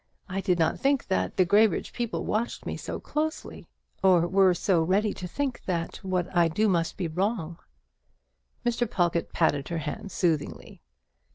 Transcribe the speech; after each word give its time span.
I 0.27 0.41
did 0.41 0.57
not 0.57 0.79
think 0.79 1.05
that 1.09 1.37
the 1.37 1.45
Graybridge 1.45 1.93
people 1.93 2.25
watched 2.25 2.65
me 2.65 2.75
so 2.75 2.99
closely, 2.99 3.67
or 4.01 4.27
were 4.27 4.55
so 4.55 4.81
ready 4.81 5.13
to 5.13 5.27
think 5.27 5.61
that 5.67 5.97
what 5.97 6.35
I 6.35 6.47
do 6.47 6.67
must 6.67 6.97
be 6.97 7.07
wrong." 7.07 7.59
Mr. 8.65 8.89
Pawlkatt 8.89 9.31
patted 9.31 9.67
her 9.67 9.77
hand 9.77 10.11
soothingly. 10.11 10.81